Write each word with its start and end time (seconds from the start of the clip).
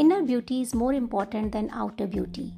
inner 0.00 0.22
beauty 0.22 0.62
is 0.62 0.74
more 0.74 0.94
important 0.94 1.52
than 1.52 1.68
outer 1.70 2.06
beauty. 2.06 2.54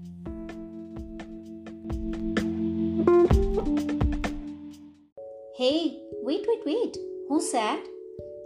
Hey, 5.57 5.99
wait, 6.23 6.45
wait, 6.49 6.63
wait. 6.65 6.99
Who's 7.29 7.49
sad? 7.51 7.89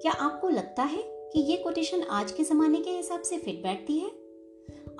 क्या 0.02 0.12
आपको 0.20 0.48
लगता 0.48 0.82
है 0.84 1.02
कि 1.32 1.40
ये 1.50 1.56
कोटेशन 1.56 2.02
आज 2.12 2.32
के 2.32 2.44
जमाने 2.44 2.80
के 2.80 2.90
हिसाब 2.90 3.22
से 3.22 3.38
फिट 3.38 3.62
बैठती 3.62 3.98
है 3.98 4.08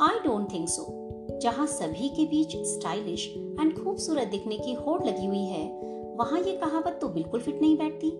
आई 0.01 0.19
डोंट 0.25 0.53
थिंक 0.53 0.69
सो 0.69 1.39
जहाँ 1.43 1.67
सभी 1.77 2.09
के 2.17 2.27
बीच 2.27 2.57
स्टाइलिश 2.73 3.27
एंड 3.61 3.75
खूबसूरत 3.79 4.29
दिखने 4.29 4.59
की 4.59 4.75
होड़ 4.83 5.03
लगी 5.07 5.27
हुई 5.27 5.45
है 5.47 5.65
वहाँ 6.19 6.41
ये 6.41 6.57
कहावत 6.59 6.99
तो 7.01 7.09
बिल्कुल 7.09 7.41
फिट 7.41 7.61
नहीं 7.61 7.77
बैठती 7.79 8.11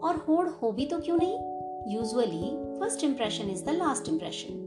और 0.00 0.24
होड़ 0.28 0.48
हो 0.48 0.72
भी 0.72 0.86
तो 0.86 1.00
क्यों 1.00 1.16
नहीं 1.16 1.94
usually 1.94 2.44
first 2.80 3.04
impression 3.04 3.50
is 3.50 3.64
the 3.64 3.76
last 3.76 4.08
impression 4.08 4.61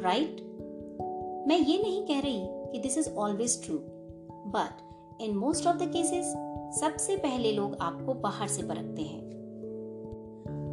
right 0.00 0.46
मैं 1.48 1.58
ये 1.58 1.82
नहीं 1.82 2.02
कह 2.06 2.20
रही 2.20 2.40
कि 2.44 2.78
this 2.78 2.98
is 2.98 3.10
always 3.10 3.64
true 3.64 3.78
but 4.50 4.78
in 5.20 5.36
most 5.36 5.66
of 5.66 5.76
the 5.76 5.82
cases 5.82 6.34
सबसे 6.80 7.16
पहले 7.16 7.52
लोग 7.52 7.76
आपको 7.80 8.14
बाहर 8.14 8.48
से 8.48 8.62
परखते 8.62 9.02
हैं। 9.02 9.30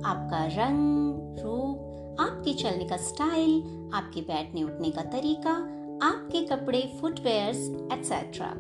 आपका 0.05 0.45
रंग 0.45 1.13
रूप 1.39 1.83
आपके 2.19 2.53
चलने 2.53 2.85
का 2.85 2.97
स्टाइल 2.97 3.63
आपके 3.93 4.21
बैठने 4.21 4.63
उठने 4.63 4.91
का 4.91 5.01
तरीका 5.01 5.51
आपके 6.03 6.45
कपड़े 6.45 6.97
फुटवेयर्स 7.01 7.57
एक्सेट्रा 7.93 8.53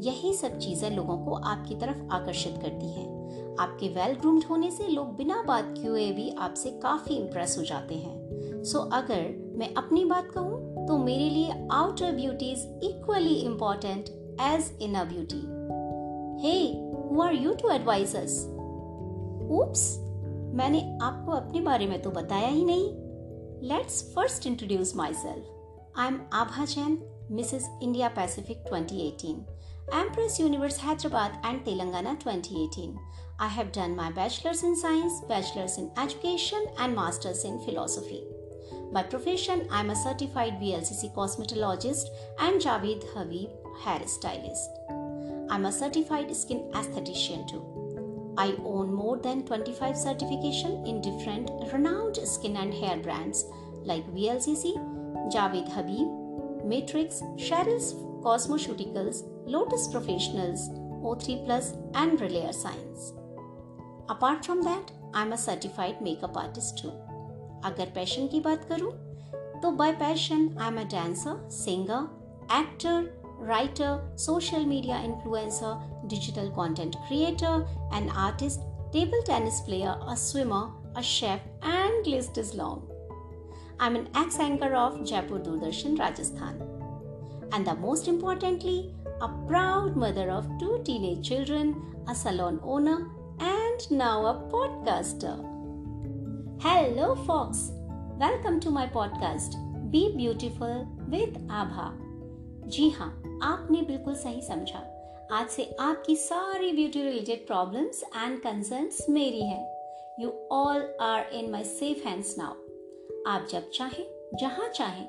यही 0.00 0.34
सब 0.34 0.58
चीज़ें 0.58 0.90
लोगों 0.90 1.24
को 1.24 1.34
आपकी 1.34 1.74
तरफ़ 1.74 2.12
आकर्षित 2.12 2.58
करती 2.62 2.92
हैं। 2.92 3.18
आपके 3.56 3.88
वेल 3.88 4.14
ग्रूम्ड 4.14 4.44
होने 4.44 4.70
से 4.70 4.88
लोग 4.88 5.16
बिना 5.16 5.42
बात 5.42 5.74
किए 5.78 6.12
भी 6.12 6.30
आपसे 6.30 6.70
काफ़ी 6.70 7.14
इम्प्रेस 7.14 7.58
हो 7.58 7.64
जाते 7.64 7.94
हैं। 7.94 8.28
सो 8.64 8.78
so, 8.78 8.92
अगर 8.92 9.47
मैं 9.58 9.72
अपनी 9.74 10.04
बात 10.04 10.30
कहूँ 10.34 10.86
तो 10.88 10.98
मेरे 10.98 11.28
लिए 11.30 11.52
outer 11.72 12.12
beauty 12.12 12.50
is 12.52 12.66
equally 12.86 13.34
important 13.34 14.08
as 14.40 14.70
inner 14.82 15.04
beauty 15.04 15.40
hey 16.42 16.54
who 17.08 17.22
are 17.22 17.34
you 17.34 17.54
to 17.54 17.70
advise 17.70 18.14
us 18.16 18.38
oops 19.58 19.84
मैंने 20.58 20.82
आपको 21.02 21.32
अपने 21.32 21.60
बारे 21.60 21.86
में 21.86 22.00
तो 22.02 22.10
बताया 22.10 22.48
ही 22.48 22.64
नहीं। 22.64 23.68
Let's 23.68 24.02
first 24.14 24.46
introduce 24.46 24.96
myself 25.14 25.98
I 25.98 26.06
am 26.08 26.20
Abha 26.42 26.64
Jain 26.64 26.98
Mrs 27.30 27.68
India 27.82 28.08
Pacific 28.08 28.64
2018 28.72 29.46
Empress 29.90 30.38
Universe 30.38 30.76
Hyderabad 30.76 31.36
and 31.42 31.64
Telangana 31.64 32.18
2018. 32.20 32.98
I 33.40 33.48
have 33.48 33.72
done 33.72 33.96
my 33.96 34.10
bachelor's 34.10 34.62
in 34.62 34.76
science, 34.76 35.22
bachelor's 35.28 35.78
in 35.78 35.90
education, 35.96 36.66
and 36.78 36.94
master's 36.94 37.44
in 37.44 37.58
philosophy. 37.60 38.22
By 38.90 39.02
profession, 39.02 39.68
I 39.70 39.80
am 39.80 39.90
a 39.90 39.96
certified 39.96 40.54
VLCC 40.54 41.14
cosmetologist 41.14 42.06
and 42.38 42.58
Javed 42.58 43.04
Habib 43.12 43.50
hairstylist. 43.82 45.50
I 45.50 45.56
am 45.56 45.66
a 45.66 45.72
certified 45.72 46.34
skin 46.34 46.70
aesthetician 46.72 47.46
too. 47.46 48.34
I 48.38 48.54
own 48.64 48.94
more 48.94 49.18
than 49.18 49.44
25 49.44 49.94
certification 49.94 50.86
in 50.86 51.02
different 51.02 51.50
renowned 51.70 52.16
skin 52.16 52.56
and 52.56 52.72
hair 52.72 52.96
brands 52.96 53.44
like 53.82 54.08
VLCC, 54.14 54.72
Javed 55.34 55.70
Habib, 55.70 56.64
Matrix, 56.64 57.20
Cheryl's 57.36 57.92
Cosmoceuticals, 58.24 59.22
Lotus 59.44 59.88
Professionals, 59.88 60.70
O3 61.02 61.44
Plus 61.44 61.74
and 61.94 62.18
Relayer 62.18 62.54
Science. 62.54 63.12
Apart 64.08 64.46
from 64.46 64.62
that, 64.62 64.90
I'm 65.12 65.32
a 65.32 65.38
certified 65.38 66.00
makeup 66.00 66.36
artist 66.38 66.78
too. 66.78 66.92
अगर 67.64 67.92
passion 67.94 68.26
की 68.26 68.40
बात 68.40 68.64
करूँ 68.68 68.92
तो 69.62 69.70
by 69.72 69.92
passion 69.96 70.48
I 70.60 70.68
am 70.68 70.80
a 70.80 70.84
dancer 70.90 71.48
singer 71.52 72.56
actor 72.58 73.46
writer 73.48 74.16
social 74.18 74.64
media 74.66 74.98
influencer 75.02 76.06
digital 76.08 76.48
content 76.50 76.96
creator 76.98 77.90
and 77.94 78.10
artist 78.10 78.60
table 78.92 79.22
tennis 79.26 79.60
player 79.60 80.08
a 80.08 80.14
swimmer 80.18 80.94
a 80.96 81.02
chef 81.08 81.64
and 81.64 82.06
list 82.06 82.38
is 82.38 82.56
long 82.56 82.96
I 83.80 83.88
am 83.88 83.96
an 83.96 84.06
ex 84.22 84.40
anchor 84.40 84.74
of 84.76 85.02
Jaipur 85.02 85.38
Doordarshan 85.40 85.96
Rajasthan 85.96 86.58
and 87.54 87.68
the 87.68 87.78
most 87.80 88.08
importantly 88.08 88.78
a 89.04 89.26
proud 89.26 89.96
mother 89.98 90.30
of 90.30 90.48
two 90.60 90.76
teenage 91.04 91.28
children 91.28 91.72
a 92.08 92.14
salon 92.14 92.60
owner 92.66 93.06
and 93.42 93.96
now 93.98 94.24
a 94.24 94.32
podcaster 94.50 95.57
Hello, 96.60 97.14
folks. 97.16 97.70
Welcome 98.18 98.58
to 98.60 98.70
my 98.70 98.86
podcast, 98.86 99.52
Be 99.92 100.00
Beautiful 100.16 100.88
with 101.08 101.36
Abha. 101.48 101.84
जी 102.68 102.88
हाँ 102.90 103.08
आपने 103.42 103.82
बिल्कुल 103.82 104.14
सही 104.14 104.40
समझा 104.42 104.78
आज 105.32 105.48
से 105.48 105.64
आपकी 105.80 106.16
सारी 106.16 106.72
beauty 106.72 107.02
related 107.02 107.46
problems 107.46 108.02
and 108.04 108.38
concerns 108.42 108.98
मेरी 109.10 109.42
हैं 109.42 110.16
you 110.20 110.30
all 110.52 110.82
are 111.00 111.30
in 111.32 111.50
my 111.50 111.64
safe 111.64 112.06
hands 112.08 112.34
now 112.38 112.54
आप 113.26 113.46
जब 113.50 113.70
चाहें 113.74 114.04
जहाँ 114.40 114.68
चाहें 114.68 115.06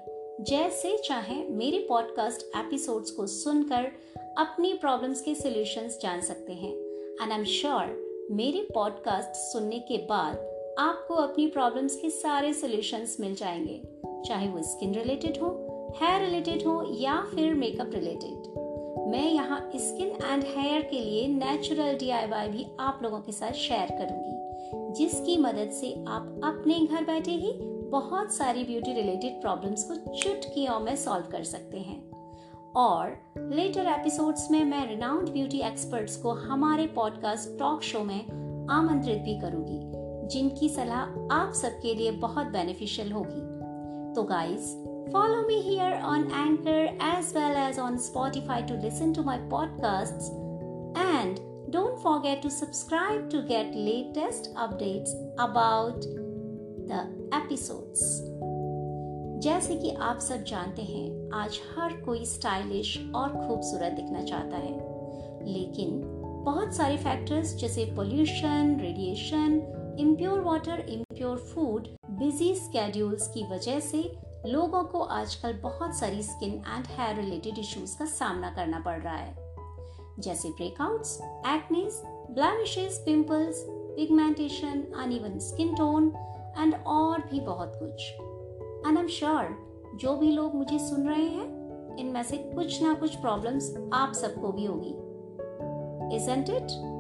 जैसे 0.50 0.98
चाहें 1.08 1.50
मेरे 1.56 1.86
पॉडकास्ट 1.90 2.46
एपिसोड्स 2.58 3.12
को 3.12 3.28
सुनकर 3.28 3.92
अपनी 4.38 4.74
प्रॉब्लम्स 4.82 5.22
के 5.22 5.36
सॉल्यूशंस 5.36 6.00
जान 6.02 6.22
सकते 6.22 6.54
हैं 6.54 6.74
एंड 6.74 7.32
आई 7.32 7.38
एम 7.38 7.44
श्योर 7.58 7.98
मेरे 8.32 8.68
पॉडकास्ट 8.74 9.42
सुनने 9.42 9.80
के 9.80 9.98
बाद 10.06 10.49
आपको 10.80 11.14
अपनी 11.14 11.48
प्रॉब्लम्स 11.48 11.96
के 11.96 12.10
सारे 12.10 12.54
सॉल्यूशंस 12.54 13.18
मिल 13.20 13.36
जाएँगे। 13.36 13.82
चाहे 14.26 14.50
वो 14.50 14.62
स्किन 14.62 14.94
रिलेटेड 14.94 15.38
हो 15.42 15.48
हेयर 16.02 16.22
रिलेटेड 16.22 16.68
हो, 16.68 16.88
या 16.92 17.22
फिर 17.36 17.54
मेकअप 17.54 17.92
रिलेटेड 17.94 18.54
मैं 19.08 19.32
यहाँ 19.32 19.72
स्किन 19.76 20.08
एंड 20.08 20.44
हेयर 20.48 20.82
के 20.82 21.00
लिए 21.00 21.28
नेचुरल 21.28 21.94
डी 21.94 22.12
भी 22.52 22.68
आप 22.80 23.00
लोगों 23.04 23.20
के 23.20 23.32
साथ 23.32 23.52
शेयर 23.52 23.88
करूँगी, 23.92 24.36
जिसकी 24.94 25.38
मदद 25.38 25.70
से 25.72 26.06
आप 26.08 26.42
अपने 26.44 26.80
घर 26.80 27.06
बैठे 27.06 27.32
ही 27.32 27.52
बहुत 27.90 28.34
सारी 28.34 28.64
ब्यूटी 28.64 28.94
रिलेटेड 28.94 29.42
प्रॉब्लम्स 29.42 29.84
को 29.84 29.96
चुटकियों 29.96 30.80
में 30.80 30.96
सॉल्व 30.96 31.26
कर 31.32 31.44
सकते 31.44 31.78
हैं। 31.78 32.10
और 32.76 33.18
लेटर 33.38 33.86
एपिसोड्स 33.86 34.52
में 34.52 34.64
मैं 34.64 34.90
रिनाउंड 34.90 35.30
ब्यूटी 35.30 35.60
एक्सपर्ट्स 35.60 36.18
को 36.18 36.32
हमारे 36.32 36.88
पॉडकास्ट 36.88 37.60
टॉक 37.60 37.82
शो 37.82 38.04
में 38.04 38.26
आमंत्रित 38.70 39.18
भी 39.18 39.40
करूँगी। 39.40 39.89
जिनकी 40.30 40.70
सलाह 40.70 41.36
आप 41.36 41.54
सबके 41.54 41.94
लिए 41.94 42.12
बहुत 42.12 42.48
बेनिफिशियल 42.48 43.12
होगी। 43.12 43.42
तो 44.14 44.24
guys 44.24 44.74
follow 45.14 45.48
me 45.48 45.62
here 45.62 46.02
on 46.02 46.24
Anchor 46.24 46.86
as 47.18 47.34
well 47.38 47.58
as 47.58 47.80
on 47.80 47.98
Spotify 47.98 48.62
to 48.62 48.76
listen 48.76 49.14
to 49.14 49.24
my 49.24 49.38
podcast 49.38 50.32
and 50.98 51.38
don't 51.74 51.98
forget 51.98 52.42
to 52.44 52.50
subscribe 52.50 53.30
to 53.32 53.42
get 53.42 53.76
latest 53.76 54.54
updates 54.58 55.14
about 55.40 56.02
the 56.92 57.32
episodes 57.36 58.26
जैसे 59.44 59.76
कि 59.76 59.92
आप 59.92 60.20
सब 60.20 60.44
जानते 60.44 60.82
हैं, 60.82 61.30
आज 61.34 61.60
हर 61.76 61.94
कोई 61.94 62.26
स्टाइलिश 62.26 63.12
और 63.16 63.30
खूबसूरत 63.48 63.92
दिखना 63.92 64.24
चाहता 64.24 64.58
है। 64.58 64.74
लेकिन 65.48 66.02
बहुत 66.46 66.74
सारे 66.74 66.98
फैक्टर्स 66.98 67.56
जैसे 67.56 67.86
pollution 67.86 68.78
radiation 68.82 69.62
impure 70.00 70.40
water 70.40 70.80
impure 70.80 71.38
food 71.38 71.88
busy 72.10 72.56
schedules 72.56 73.28
की 73.28 73.44
वजह 73.52 73.80
से 73.80 74.18
लोगों 74.46 74.84
को 74.84 75.00
आजकल 75.00 75.54
बहुत 75.54 75.96
सारी 75.96 76.24
skin 76.24 76.54
and 76.54 76.86
hair 76.88 77.16
related 77.16 77.60
issues 77.60 78.00
का 78.00 78.06
सामना 78.06 78.50
करना 78.50 78.80
पड़ 78.80 79.02
रहा 79.02 79.16
है। 79.16 79.56
जैसे 80.20 80.50
breakouts, 80.50 81.22
acnes, 81.48 82.02
blemishes, 82.06 83.04
pimples, 83.06 83.66
pigmentation, 83.70 84.84
uneven 84.96 85.40
skin 85.40 85.76
tone 85.76 86.14
and 86.60 86.76
और 86.88 87.22
भी 87.22 87.40
बहुत 87.40 87.74
कुछ। 87.76 88.12
एंड 88.88 88.98
आई 88.98 89.04
एम 89.04 89.10
श्योर 89.10 89.58
जो 89.96 90.16
भी 90.16 90.32
लोग 90.32 90.56
मुझे 90.56 90.80
सुन 90.80 91.10
रहे 91.10 91.26
हैं 91.26 91.98
इनमें 91.98 92.24
से 92.24 92.38
कुछ 92.38 92.84
ना 92.84 92.94
कुछ 92.94 93.16
प्रॉब्लम्स 93.16 93.76
आप 93.94 94.14
सबको 94.14 94.52
भी 94.52 94.66
होगी। 94.66 94.96
Isn't 96.18 96.50
it? 96.58 96.99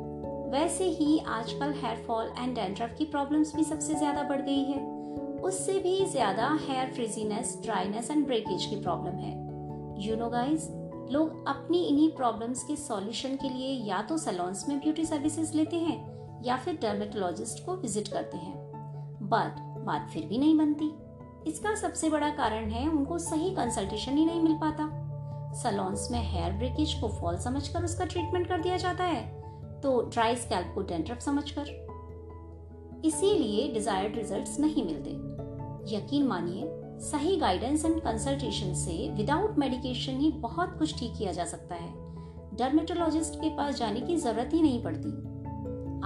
वैसे 0.51 0.83
ही 0.83 1.17
आजकल 1.29 1.73
हेयर 1.73 2.03
फॉल 2.07 2.31
एंड 2.39 2.55
डेंड्रफ 2.55 2.95
की 2.97 3.05
प्रॉब्लम्स 3.05 3.55
भी 3.55 3.63
सबसे 3.63 3.95
ज़्यादा 3.95 4.23
बढ़ 4.23 4.41
गई 4.41 4.63
है। 4.63 4.79
उससे 5.39 5.73
भी 5.79 6.05
ज़्यादा 6.05 6.47
hair 6.61 6.93
frizziness 6.93 7.57
dryness 7.63 8.09
and 8.11 8.25
breakage 8.25 8.65
की 8.65 8.75
प्रॉब्लम 8.75 9.17
है। 9.17 9.33
यू 9.99 10.15
नो 10.15 10.29
गाइज़ 10.29 10.67
लोग 11.13 11.47
अपनी 11.47 11.83
इन्हीं 11.83 12.09
प्रॉब्लम्स 12.11 12.63
के 12.63 12.75
सॉल्यूशन 12.75 13.35
के 13.35 13.49
लिए 13.49 13.69
या 13.87 14.01
तो 14.01 14.17
सलोन्स 14.17 14.67
में 14.69 14.79
ब्यूटी 14.79 15.05
सर्विसेज़ 15.05 15.55
लेते 15.57 15.75
हैं, 15.77 16.41
या 16.45 16.57
फिर 16.57 16.79
डर्मेटोलॉजिस्ट 16.81 17.65
को 17.65 17.75
विज़िट 17.75 18.07
करते 18.07 18.37
हैं। 18.37 18.57
बट 19.23 19.59
बात 19.85 20.09
फिर 20.13 20.25
भी 20.25 20.37
नहीं 20.37 20.57
बनती। 20.57 20.91
इसका 21.47 21.75
सबसे 21.75 22.09
बड़ा 22.09 22.29
कारण 22.35 22.69
है 22.69 22.87
उनको 22.89 23.17
सही 23.19 23.55
कंसल्टेशन 23.55 24.17
ही 24.17 24.25
नहीं 24.25 24.41
मिल 24.41 24.57
पाता। 24.61 24.91
सलोन्स 25.53 26.11
में 26.11 26.21
हेयर 26.23 26.53
ब्रेकेज 26.53 26.93
को 26.93 27.07
फॉल 27.11 27.37
समझकर 27.39 27.83
उसका 27.83 28.05
ट्रीटमेंट 28.05 28.47
कर 28.47 28.61
दिया 28.61 28.77
जाता 28.77 29.03
है। 29.03 29.27
तो 29.83 30.01
ड्राई 30.01 30.35
स्कैल्प 30.35 30.71
को 30.75 30.81
डेंड्रफ 30.81 31.19
समझकर। 31.19 31.77
इसीलिए 33.05 33.71
डिजायर्ड 33.73 34.15
रिजल्ट्स 34.15 34.59
नहीं 34.59 34.85
मिलते। 34.85 35.11
यकीन 35.95 36.27
मानिए, 36.27 36.63
सही 37.01 37.35
गाइडेंस 37.37 37.85
एंड 37.85 37.99
कंसल्टेशन 38.01 38.73
से 38.73 39.09
विदाउट 39.09 39.57
मेडिकेशन 39.57 40.17
ही 40.17 40.31
बहुत 40.31 40.77
कुछ 40.79 40.97
ठीक 40.99 41.13
किया 41.17 41.31
जा 41.31 41.45
सकता 41.45 41.75
है। 41.75 41.89
डर्मेटोलॉजिस्ट 42.57 43.35
के 43.35 43.49
पास 43.49 43.75
जाने 43.75 44.01
की 44.01 44.17
ज़रूरत 44.17 44.49
ही 44.53 44.61
नहीं 44.61 44.83
पड़ती। 44.83 45.09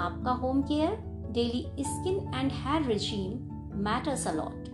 आपका 0.02 0.32
home 0.32 0.62
care 0.62 0.96
daily 1.32 1.66
skin 1.80 2.32
and 2.36 2.52
hair 2.52 2.88
regime 2.88 3.32
matters 3.84 4.28
a lot 4.28 4.70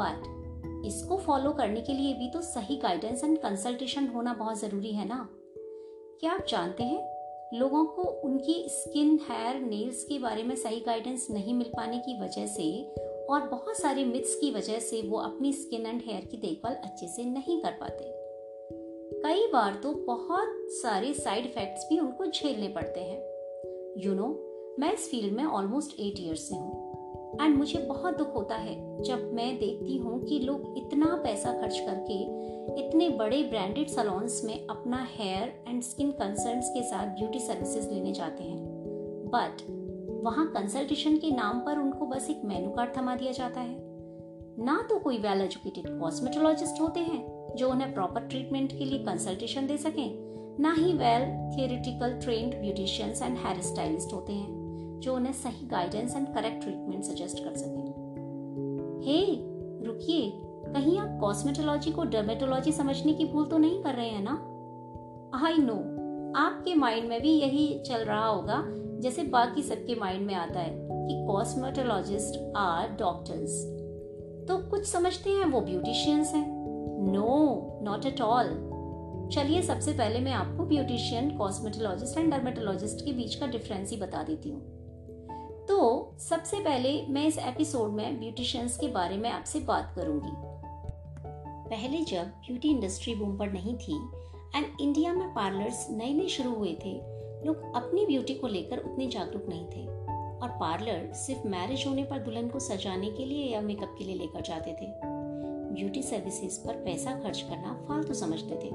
but 0.00 0.84
इसको 0.86 1.16
फॉलो 1.16 1.52
करने 1.52 1.80
के 1.80 1.92
लिए 1.92 2.14
भी 2.14 2.30
तो 2.30 2.40
सही 2.40 2.76
गाइडेंस 2.76 3.24
एंड 3.24 3.38
कंसल्टेशन 3.38 4.06
होना 4.06 4.34
बहुत 4.34 4.60
ज़रूरी 4.60 4.92
है 4.92 5.08
ना? 5.08 5.28
क्या 6.20 6.32
आप 6.32 6.46
जानते 6.48 6.84
हैं 6.84 7.19
लोगों 7.54 7.84
को 7.84 8.02
उनकी 8.02 8.68
स्किन 8.68 9.18
हेयर 9.30 9.60
नेल्स 9.60 10.04
के 10.04 10.18
बारे 10.18 10.42
में 10.42 10.56
सही 10.56 10.80
गाइडेंस 10.80 11.26
नहीं 11.30 11.54
मिल 11.54 11.70
पाने 11.76 11.98
की 11.98 12.20
वजह 12.20 12.46
से 12.46 12.84
और 13.30 13.48
बहुत 13.48 13.76
सारे 13.76 14.04
मिथ्स 14.04 14.34
की 14.34 14.50
वजह 14.50 14.78
से 14.78 15.02
वो 15.02 15.18
अपनी 15.18 15.52
स्किन 15.52 15.86
एंड 15.86 16.02
हेयर 16.06 16.24
की 16.24 16.36
देखभाल 16.36 16.74
अच्छे 16.74 17.08
से 17.08 17.24
नहीं 17.24 17.60
कर 17.62 17.70
पाते। 17.70 18.04
कई 19.22 19.46
बार 19.52 19.80
तो 19.82 19.92
बहुत 19.92 20.54
सारे 20.82 21.14
साइड 21.14 21.46
इफेक्ट्स 21.46 21.86
भी 21.90 21.98
उनको 21.98 22.26
झेलने 22.26 22.68
पड़ते 22.68 23.00
हैं। 23.00 23.18
यू 23.98 24.10
you 24.10 24.20
नो 24.20 24.26
know, 24.26 24.80
मैं 24.80 24.92
इस 24.92 25.10
फ़ील्ड 25.10 25.32
में 25.32 25.44
ऑलमोस्ट 25.44 26.00
एट 26.00 26.20
ईयर्स 26.20 26.48
से 26.48 26.54
हूँ। 26.54 26.89
एंड 27.40 27.56
मुझे 27.56 27.78
बहुत 27.78 28.18
दुख 28.18 28.34
होता 28.34 28.54
है 28.54 29.02
जब 29.02 29.32
मैं 29.34 29.58
देखती 29.58 29.96
हूँ 29.96 30.22
कि 30.24 30.38
लोग 30.38 30.74
इतना 30.78 31.14
पैसा 31.24 31.52
खर्च 31.60 31.78
करके 31.78 32.20
इतने 32.80 33.08
बड़े 33.08 33.42
ब्रांडेड 33.42 33.88
सलोन्स 33.88 34.44
में 34.44 34.66
अपना 34.66 35.06
हेयर 35.10 35.64
एंड 35.68 35.82
स्किन 35.82 36.10
कंसर्न्स 36.10 36.68
के 36.68 36.82
साथ 36.82 37.06
ब्यूटी 37.06 37.38
सर्विसेज़ 37.38 37.90
लेने 37.90 38.12
जाते 38.12 38.44
हैं। 38.44 38.58
बट 39.34 39.62
वहाँ 40.24 40.46
कंसल्टेशन 40.46 41.16
के 41.16 41.30
नाम 41.30 41.60
पर 41.60 41.78
उनको 41.78 42.06
बस 42.06 42.30
एक 42.30 42.44
मेनू 42.44 42.70
कार्ड 42.70 42.96
थमा 42.96 43.16
दिया 43.16 43.32
जाता 43.32 43.60
है। 43.60 43.76
ना 44.64 44.86
तो 44.90 44.98
कोई 44.98 45.18
वेल 45.18 45.40
एजुकेटेड 45.40 46.00
कॉस्मेटोलॉजिस्ट 46.00 46.80
होते 46.80 47.00
हैं 47.00 47.54
जो 47.56 47.70
उन्हें 47.70 47.94
प्रॉपर 47.94 48.20
ट्रीटमेंट 48.20 48.72
के 48.72 48.84
लिए 48.84 48.98
कंसल्टेशन 48.98 49.66
दे 49.66 49.76
सकें, 49.76 50.08
ना 50.60 50.72
ही 50.72 50.92
well 50.92 51.22
theoretical 51.56 52.18
trained 52.20 52.54
beauticians 52.54 53.22
and 53.22 53.38
hair 53.38 53.60
stylist 53.62 54.12
होते 54.12 54.32
हैं। 54.32 54.59
जो 55.00 55.14
उन्हें 55.14 55.32
सही 55.32 55.66
guidance 55.66 56.16
and 56.16 56.26
correct 56.34 56.62
treatment 56.62 57.04
suggest 57.04 57.44
कर 57.44 57.54
सकें। 57.54 59.00
हे, 59.04 59.24
रुकिए। 59.86 60.30
कहीं 60.72 60.98
आप 60.98 61.18
कॉस्मेटोलॉजी 61.20 61.90
को 61.92 62.04
डर्मेटोलॉजी 62.04 62.72
समझने 62.72 63.12
की 63.12 63.24
भूल 63.24 63.44
तो 63.44 63.58
नहीं 63.58 63.82
कर 63.82 63.94
रहे 63.94 64.08
हैं 64.08 64.22
ना? 64.22 64.32
आई 65.44 65.58
नो 65.58 65.74
आपके 66.38 66.74
माइंड 66.74 67.08
में 67.08 67.20
भी 67.20 67.30
यही 67.30 67.82
चल 67.86 68.04
रहा 68.04 68.26
होगा, 68.26 68.62
जैसे 69.00 69.22
बाकी 69.22 69.62
सबके 69.62 69.94
माइंड 69.94 70.26
में 70.26 70.34
आता 70.34 70.60
है 70.60 70.70
कि 70.72 71.24
कॉस्मेटोलॉजिस्ट 71.26 72.40
आर 72.56 72.88
डॉक्टर्स 72.98 73.60
तो 74.48 74.56
कुछ 74.70 74.86
समझते 74.86 75.30
हैं, 75.30 75.44
वो 75.44 75.60
ब्यूटिशियंस 75.60 76.32
हैं। 76.34 76.46
नो 77.12 77.80
नॉट 77.82 78.06
एट 78.06 78.20
ऑल 78.20 78.46
चलिए, 79.34 79.62
सबसे 79.62 79.92
पहले 79.92 80.20
मैं 80.20 80.32
आपको 80.32 80.64
ब्यूटिशियन 80.64 81.30
कॉस्मेटोलॉजिस्ट 81.36 82.18
एंड 82.18 82.32
डर्मेटोलॉजिस्ट 82.32 83.04
के 83.04 83.12
बीच 83.12 83.34
का 83.34 83.46
डिफरेंस 83.46 83.90
ही 83.90 83.96
बता 83.96 84.22
देती 84.22 84.50
हूँ। 84.50 84.60
तो 85.70 86.14
सबसे 86.18 86.56
पहले 86.60 87.06
मैं 87.06 87.26
इस 87.26 87.38
एपिसोड 87.38 87.90
में 87.90 88.20
ब्यूटिशियंस 88.20 88.76
के 88.76 88.88
बारे 88.88 89.16
में 89.16 89.30
आपसे 89.30 89.60
बात 89.60 89.92
करूँगी। 89.96 90.30
पहले 91.70 92.04
जब 92.04 92.24
ब्यूटी 92.24 92.68
इंडस्ट्री 92.68 93.14
बूम 93.14 93.36
पर 93.36 93.52
नहीं 93.52 93.74
थी 93.74 93.94
एंड 94.56 94.66
इंडिया 94.80 95.12
में 95.12 95.34
पार्लर्स 95.34 95.86
नए 95.90 96.14
नए 96.14 96.28
शुरू 96.28 96.54
हुए 96.54 96.78
थे, 96.84 97.00
लोग 97.46 97.76
अपनी 97.76 98.06
ब्यूटी 98.06 98.34
को 98.34 98.46
लेकर 98.46 98.78
उतने 98.78 99.06
जागरूक 99.06 99.46
नहीं 99.48 99.64
थे। 99.64 99.86
और 100.38 100.48
पार्लर 100.60 101.12
सिर्फ़ 101.12 101.46
मैरिज 101.46 101.84
होने 101.86 102.04
पर 102.04 102.18
दुल्हन 102.18 102.48
को 102.48 102.58
सजाने 102.58 103.10
के 103.10 103.24
लिए 103.24 103.52
या 103.52 103.60
मेकअप 103.60 103.94
के 103.98 104.04
लिए 104.04 104.14
लेकर 104.14 104.40
जाते 104.40 104.72
थे। 104.72 104.92
ब्यूटी 105.74 106.02
सर्विसेज़ 106.02 106.66
पर 106.66 106.74
पैसा 106.74 107.10
खर्च 107.10 107.40
करना 107.40 107.84
फालतू 107.88 108.14
समझते 108.14 108.54
थे। 108.54 108.70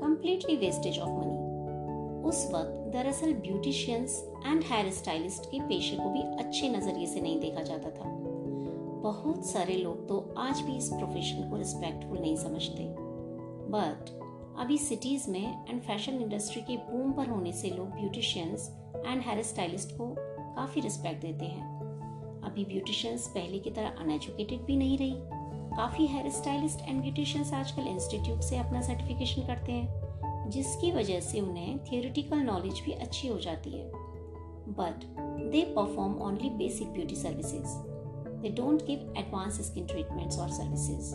कंप्लीटली 0.00 0.56
वेस्टेज 0.56 0.98
ऑफ़ 0.98 1.10
मनी 1.10 1.39
उस 2.24 2.50
वक्त 2.54 2.92
दरअसल 2.92 3.32
ब्यूटिशियंस 3.32 4.24
एंड 4.46 4.62
हेयर 4.64 4.90
स्टाइलिस्ट 4.92 5.44
के 5.44 5.60
पेशे 5.60 5.96
को 5.96 6.10
भी 6.10 6.22
अच्छे 6.44 6.68
नज़रिए 6.68 7.06
से 7.06 7.20
नहीं 7.20 7.40
देखा 7.40 7.62
जाता 7.62 7.90
था। 7.90 8.08
बहुत 9.02 9.46
सारे 9.46 9.74
लोग 9.74 10.08
तो 10.08 10.34
आज 10.38 10.60
भी 10.60 10.76
इस 10.76 10.88
प्रोफेशन 10.88 11.50
को 11.50 11.56
रिस्पेक्टफुल 11.56 12.18
नहीं 12.18 12.36
समझते। 12.36 12.86
बट 13.72 14.18
अभी 14.60 14.78
सिटीज़ 14.78 15.30
में 15.30 15.66
एंड 15.70 15.80
फ़ैशन 15.82 16.12
इंडस्ट्री 16.12 16.62
के 16.62 16.76
बूम 16.76 17.12
पर 17.12 17.28
होने 17.28 17.52
से 17.52 17.70
लोग 17.70 17.86
ब्यूटिशियंस 17.86 18.70
एंड 19.06 19.22
हेयर 19.22 19.42
स्टाइलिस्ट 19.42 19.90
को 19.90 20.14
काफ़ी 20.56 20.80
रिस्पेक्ट 20.80 21.22
देते 21.22 21.44
हैं। 21.44 21.68
अभी 22.44 22.64
ब्यूटिशियंस 22.64 23.26
पहले 23.28 23.58
की 23.58 23.70
तरह 23.70 23.88
अनएजुकेटेड 23.88 24.60
भी 24.60 24.76
नहीं 24.76 24.98
रही। 24.98 25.14
काफ़ी 25.76 26.06
हेयर 26.06 26.30
स्टाइलिस्ट 26.30 26.80
एंड 26.80 27.00
ब्यूटिशियंस 27.02 27.52
आजकल 27.52 27.82
इंस्टीट्यूट 27.82 28.40
से 28.40 28.58
अपना 28.58 28.80
सर्टिफिकेशन 28.82 29.46
करते 29.46 29.72
हैं। 29.72 29.99
जिसकी 30.50 30.90
वजह 30.92 31.20
से 31.20 31.40
उन्हें 31.40 31.78
थियोरिटिकल 31.84 32.38
नॉलेज 32.38 32.80
भी 32.84 32.92
अच्छी 32.92 33.28
हो 33.28 33.38
जाती 33.38 33.70
है। 33.70 33.90
But 34.70 35.04
they 35.52 35.62
perform 35.76 36.14
only 36.22 36.50
basic 36.50 36.88
beauty 36.88 37.16
services 37.16 37.76
they 38.42 38.48
don't 38.48 38.82
give 38.82 39.14
advance 39.18 39.60
skin 39.60 39.86
treatments 39.86 40.38
और 40.38 40.48
सर्विसेज़ 40.48 41.14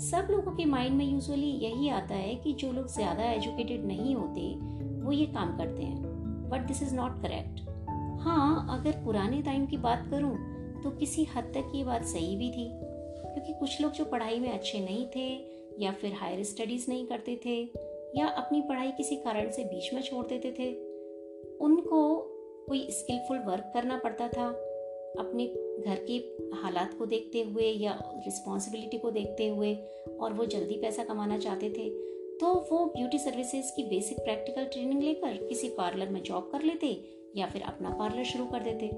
सब 0.00 0.28
लोगों 0.30 0.52
के 0.52 0.64
माइंड 0.64 0.96
में 0.96 1.04
यूजुअली 1.04 1.50
यही 1.64 1.88
आता 1.88 2.14
है 2.14 2.34
कि 2.34 2.52
जो 2.52 2.72
लोग 2.72 2.86
ज़्यादा 2.88 3.24
एजुकेटेड 3.24 3.84
नहीं 3.84 4.14
होते, 4.14 4.48
वो 5.04 5.12
ये 5.12 5.26
काम 5.26 5.56
करते 5.56 5.82
हैं। 5.82 6.48
But 6.50 6.66
this 6.66 6.82
is 6.82 6.94
not 6.94 7.20
correct 7.22 7.60
हाँ 8.20 8.66
अगर 8.70 9.02
पुराने 9.04 9.42
टाइम 9.42 9.66
की 9.66 9.76
बात 9.76 10.06
करूँ 10.10 10.34
तो 10.82 10.90
किसी 10.90 11.24
हद 11.24 11.52
तक 11.54 11.72
ये 11.74 11.84
बात 11.84 12.04
सही 12.04 12.36
भी 12.36 12.50
थी। 12.50 12.68
क्योंकि 13.34 13.52
कुछ 13.52 13.80
लोग 13.80 13.92
जो 13.92 14.04
पढ़ाई 14.04 14.38
में 14.40 14.50
अच्छे 14.52 14.80
नहीं 14.80 15.06
थे 15.06 15.28
या 15.80 15.92
फिर 15.92 16.12
हायर 16.14 16.42
स्टडीज़ 16.44 16.84
नहीं 16.88 17.06
करते 17.06 17.40
थे 17.46 17.64
या 18.16 18.26
अपनी 18.26 18.60
पढ़ाई 18.60 18.90
किसी 18.90 19.16
कारण 19.16 19.50
से 19.50 19.64
बीच 19.64 19.94
में 19.94 20.02
छोड़ 20.02 20.26
देते 20.26 20.52
थे? 20.52 20.74
उनको 21.58 22.18
कोई 22.68 22.90
स्किलफुल 22.90 23.38
वर्क 23.38 23.70
करना 23.74 23.98
पड़ता 23.98 24.28
था? 24.28 24.68
अपने 25.18 25.46
घर 25.86 26.04
के 26.10 26.12
हालात 26.56 26.94
को 26.98 27.06
देखते 27.06 27.40
हुए 27.40 27.64
या 27.64 28.02
रिस्पॉन्सिबिलिटी 28.16 28.98
को 28.98 29.10
देखते 29.10 29.48
हुए 29.48 29.74
और 30.20 30.32
वो 30.32 30.46
जल्दी 30.46 30.74
पैसा 30.74 31.04
कमाना 31.04 31.38
चाहते 31.38 31.70
थे 31.70 32.12
तो 32.38 32.54
वो 32.72 32.84
ब्यूटी 32.84 33.18
सर्विसेज़ 33.18 33.76
की 33.76 33.82
बेसिक 33.84 34.18
प्रैक्टिकल 34.18 34.64
ट्रेनिंग 34.64 35.02
लेकर 35.02 35.46
किसी 35.46 35.68
पार्लर 35.68 36.08
में 36.08 36.22
जॉब 36.22 36.48
कर 36.52 36.62
लेते 36.62 37.04
या 37.36 37.46
फिर 37.46 37.62
अपना 37.62 37.90
पार्लर 37.90 38.24
शुरू 38.24 38.44
कर 38.44 38.60
देते। 38.60 38.88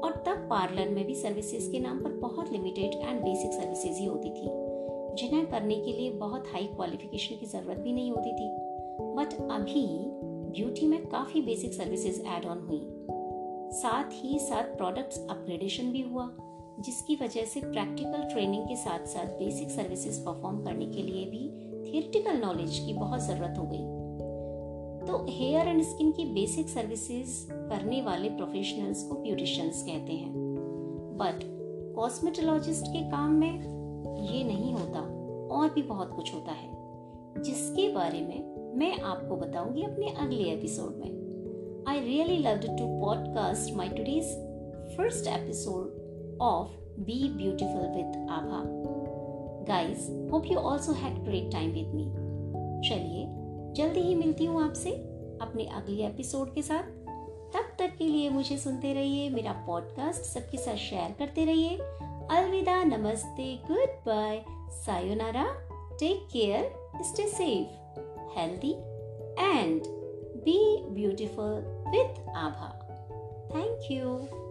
और 0.00 0.12
तब 0.12 0.46
पार्लर 0.50 0.88
में 0.88 1.06
भी 1.06 1.14
सर्विसेज़ 1.14 1.72
के 1.72 1.78
नाम 1.78 2.04
पर 2.04 2.10
बहुत 2.10 2.52
लिमिटेड 2.52 3.08
एंड 3.08 3.20
बेसिक 3.20 3.52
सर्विसेज़ 3.52 3.98
ही 3.98 4.04
होती 4.04 4.30
थी। 4.30 4.63
जिन्हें 5.14 5.46
करने 5.46 5.74
के 5.74 5.92
लिए 5.92 6.10
बहुत 6.10 6.44
हाई 6.52 6.64
क्वालिफिकेशन 6.66 7.36
की 7.36 7.46
ज़रूरत 7.46 7.78
भी 7.78 7.92
नहीं 7.92 8.10
होती 8.10 8.32
थी। 8.32 8.48
बट 9.00 9.50
अभी 9.50 9.86
ब्यूटी 10.50 10.86
में 10.86 11.06
काफ़ी 11.06 11.42
बेसिक 11.42 11.72
सर्विसेज़ 11.72 12.20
एड 12.20 12.46
ऑन 12.46 12.58
हुई। 12.58 12.80
साथ 13.78 14.04
ही 14.12 14.38
साथ 14.38 14.62
प्रोडक्ट्स 14.62 15.26
अपग्रेडेशन 15.30 15.92
भी 15.92 16.00
हुआ, 16.00 16.30
जिसकी 16.80 17.14
वजह 17.14 17.44
से 17.44 17.60
प्रैक्टिकल 17.60 18.22
ट्रेनिंग 18.22 18.64
के 18.64 18.76
साथ 18.76 19.06
साथ 19.06 19.26
बेसिक 19.26 19.70
सर्विसेज़ 19.70 20.20
परफॉर्म 20.20 20.64
करने 20.64 20.86
के 20.86 21.02
लिए 21.02 21.24
भी 21.24 21.48
थियोरिटिकल 21.84 22.36
नॉलेज 22.36 22.78
की 22.78 22.92
बहुत 22.92 23.20
ज़रूरत 23.20 23.54
हो 23.58 23.64
गई। 23.66 24.04
तो 25.06 25.26
हेयर 25.30 25.68
एंड 25.68 25.82
स्किन 25.82 26.12
की 26.12 26.24
बेसिक 26.24 26.68
सर्विसेज़ 26.68 27.52
करने 27.52 28.02
वाले 28.02 28.28
प्रोफेशनल्स 28.28 29.08
को 29.08 29.16
ब्यूटिशियंस 29.16 29.82
कहते 29.82 30.12
हैं। 30.12 30.32
बट 31.16 31.40
कॉस्मेटोलॉजिस्ट 31.96 32.86
के 32.86 33.10
काम 33.10 33.30
में 33.30 33.74
ये 34.20 34.44
नहीं 34.44 34.72
होता 34.72 35.00
और 35.56 35.70
भी 35.74 35.82
बहुत 35.82 36.12
कुछ 36.16 36.34
होता 36.34 36.52
है 36.52 37.42
जिसके 37.42 37.88
बारे 37.92 38.20
में 38.20 38.72
मैं 38.76 38.98
आपको 39.02 39.36
बताऊँगी 39.36 39.82
अपने 39.82 40.08
अगले 40.08 40.44
एपिसोड 40.44 40.96
में 40.96 41.24
I 41.86 41.98
really 41.98 42.38
loved 42.38 42.62
to 42.78 42.84
podcast 43.00 43.74
my 43.76 43.86
today's 43.88 44.28
first 44.96 45.26
episode 45.26 45.90
of 46.40 46.70
Be 47.04 47.28
Beautiful 47.28 47.90
with 47.96 48.14
Abha. 48.28 48.60
Guys, 49.66 50.08
hope 50.30 50.48
you 50.50 50.58
also 50.58 50.94
had 50.94 51.24
great 51.24 51.50
time 51.50 51.74
with 51.74 51.92
me. 51.94 52.06
चलिए 52.88 53.26
जल्दी 53.74 54.00
ही 54.00 54.14
मिलती 54.14 54.44
हूँ 54.44 54.62
आपसे 54.64 54.90
अपने 55.42 55.64
अगले 55.76 56.06
एपिसोड 56.06 56.54
के 56.54 56.62
साथ 56.62 56.82
तब 57.54 57.76
तक 57.78 57.96
के 57.98 58.08
लिए 58.08 58.28
मुझे 58.30 58.56
सुनते 58.58 58.92
रहिए 58.94 59.28
मेरा 59.30 59.52
पॉडकास्ट 59.66 60.22
सबके 60.22 60.58
साथ 60.58 60.76
शेयर 60.76 61.14
करते 61.18 61.44
रहिए 61.44 61.78
Alvida, 62.30 62.84
Namaste, 62.84 63.60
Goodbye, 63.66 64.44
Sayonara. 64.84 65.56
Take 65.98 66.28
care, 66.30 66.64
stay 67.02 67.26
safe, 67.28 67.68
healthy, 68.34 68.76
and 69.38 69.86
be 70.44 70.84
beautiful 70.94 71.62
with 71.92 72.34
Abha. 72.34 72.72
Thank 73.52 73.90
you. 73.90 74.43